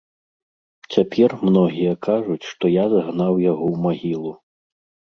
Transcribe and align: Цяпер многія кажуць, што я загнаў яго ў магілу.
Цяпер 0.95 1.35
многія 1.47 1.93
кажуць, 2.09 2.41
што 2.53 2.63
я 2.83 2.89
загнаў 2.95 3.33
яго 3.51 3.65
ў 3.73 3.75
магілу. 3.87 4.39